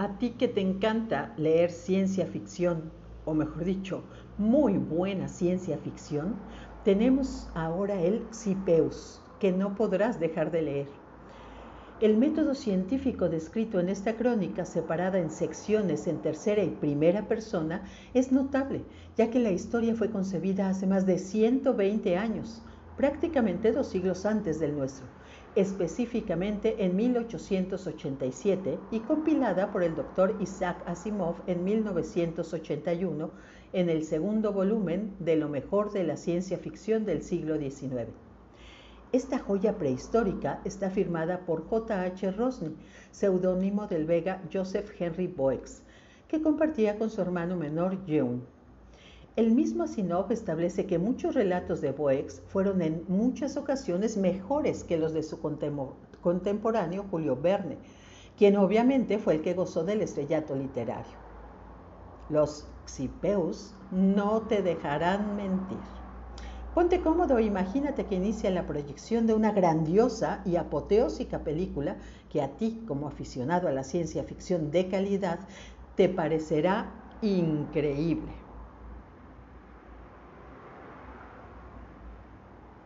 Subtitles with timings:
[0.00, 2.90] A ti que te encanta leer ciencia ficción,
[3.26, 4.02] o mejor dicho,
[4.38, 6.36] muy buena ciencia ficción,
[6.86, 10.86] tenemos ahora el CIPEUS, que no podrás dejar de leer.
[12.00, 17.82] El método científico descrito en esta crónica, separada en secciones en tercera y primera persona,
[18.14, 18.84] es notable,
[19.18, 22.62] ya que la historia fue concebida hace más de 120 años,
[23.00, 25.06] prácticamente dos siglos antes del nuestro,
[25.54, 33.30] específicamente en 1887 y compilada por el doctor Isaac Asimov en 1981
[33.72, 38.10] en el segundo volumen de Lo mejor de la ciencia ficción del siglo XIX.
[39.12, 42.32] Esta joya prehistórica está firmada por J.H.
[42.32, 42.76] Rosny,
[43.12, 45.80] seudónimo del vega Joseph Henry Boex,
[46.28, 48.40] que compartía con su hermano menor June.
[49.36, 54.98] El mismo Asinov establece que muchos relatos de Boex fueron en muchas ocasiones mejores que
[54.98, 55.38] los de su
[56.20, 57.78] contemporáneo Julio Verne,
[58.36, 61.16] quien obviamente fue el que gozó del estrellato literario.
[62.28, 65.78] Los Xipeus no te dejarán mentir.
[66.74, 71.98] Ponte cómodo e imagínate que inicia la proyección de una grandiosa y apoteósica película
[72.30, 75.38] que a ti, como aficionado a la ciencia ficción de calidad,
[75.94, 76.90] te parecerá
[77.22, 78.49] increíble.